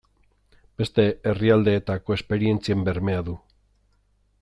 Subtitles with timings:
[0.81, 3.41] Beste herrialdeetako esperientzien bermea du.